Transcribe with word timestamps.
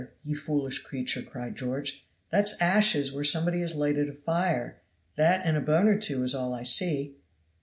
ye 0.23 0.33
foolish 0.33 0.79
creature," 0.81 1.21
cried 1.21 1.55
George; 1.55 2.07
"that's 2.31 2.59
ashes 2.59 3.13
where 3.13 3.23
somebody 3.23 3.61
has 3.61 3.75
lighted 3.75 4.09
a 4.09 4.13
fire; 4.13 4.81
that 5.15 5.45
and 5.45 5.55
a 5.55 5.61
bone 5.61 5.87
or 5.87 5.95
two 5.99 6.23
is 6.23 6.33
all 6.33 6.55
I 6.55 6.63
see." 6.63 7.17